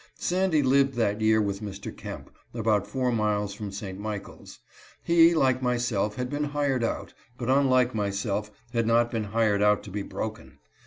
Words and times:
Sandy 0.17 0.63
lived 0.63 0.95
that 0.95 1.21
year 1.21 1.39
with 1.39 1.61
Mr. 1.61 1.95
Kemp, 1.95 2.31
about 2.55 2.87
four 2.87 3.11
miles 3.11 3.53
from 3.53 3.71
St. 3.71 3.99
Michaels. 3.99 4.57
He, 5.03 5.35
like 5.35 5.61
myself, 5.61 6.15
had 6.15 6.27
been 6.27 6.45
hired 6.45 6.83
out, 6.83 7.13
but 7.37 7.51
unlike 7.51 7.93
myself 7.93 8.49
had 8.73 8.87
not 8.87 9.11
been 9.11 9.25
hired 9.25 9.61
out 9.61 9.83
to 9.83 9.91
be 9.91 10.01
broken. 10.01 10.57